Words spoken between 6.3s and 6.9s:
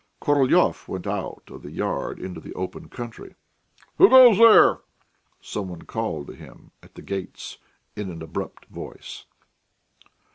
him